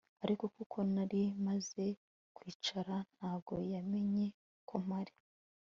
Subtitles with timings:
[0.23, 1.85] ariko kuko nari namaze
[2.35, 4.25] kwicara ntago yamenye
[4.67, 5.13] ko mpari